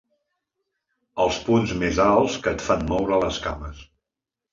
Els 1.25 1.37
punts 1.49 1.73
més 1.83 1.99
alts 2.05 2.37
que 2.47 2.53
et 2.57 2.65
fan 2.69 2.81
moure 2.93 3.21
les 3.25 3.39
cames. 3.45 3.83